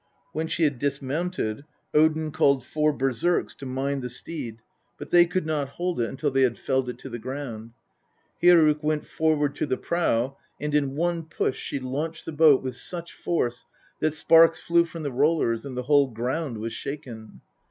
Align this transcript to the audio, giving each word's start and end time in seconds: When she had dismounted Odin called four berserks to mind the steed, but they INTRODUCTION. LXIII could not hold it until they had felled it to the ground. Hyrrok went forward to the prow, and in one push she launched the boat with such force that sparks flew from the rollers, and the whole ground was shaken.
When 0.33 0.47
she 0.47 0.63
had 0.63 0.79
dismounted 0.79 1.63
Odin 1.93 2.31
called 2.31 2.65
four 2.65 2.91
berserks 2.91 3.53
to 3.57 3.67
mind 3.67 4.01
the 4.01 4.09
steed, 4.09 4.63
but 4.97 5.11
they 5.11 5.19
INTRODUCTION. 5.21 5.27
LXIII 5.27 5.31
could 5.33 5.45
not 5.45 5.69
hold 5.75 6.01
it 6.01 6.09
until 6.09 6.31
they 6.31 6.41
had 6.41 6.57
felled 6.57 6.89
it 6.89 6.97
to 6.97 7.09
the 7.09 7.19
ground. 7.19 7.73
Hyrrok 8.41 8.81
went 8.81 9.05
forward 9.05 9.53
to 9.57 9.67
the 9.67 9.77
prow, 9.77 10.37
and 10.59 10.73
in 10.73 10.95
one 10.95 11.25
push 11.25 11.59
she 11.59 11.79
launched 11.79 12.25
the 12.25 12.31
boat 12.31 12.63
with 12.63 12.77
such 12.77 13.13
force 13.13 13.65
that 13.99 14.15
sparks 14.15 14.59
flew 14.59 14.85
from 14.85 15.03
the 15.03 15.11
rollers, 15.11 15.65
and 15.65 15.77
the 15.77 15.83
whole 15.83 16.07
ground 16.07 16.57
was 16.57 16.73
shaken. 16.73 17.41